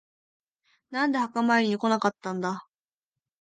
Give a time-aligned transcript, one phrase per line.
[0.89, 2.67] なんで墓参りに来なかったんだ。